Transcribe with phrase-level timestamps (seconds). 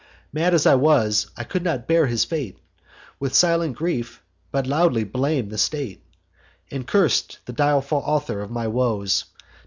[0.33, 2.57] Mad as I was, I could not bear his fate
[3.19, 6.03] With silent grief, but loudly blam'd the state,
[6.71, 9.25] And curs'd the direful author of my woes.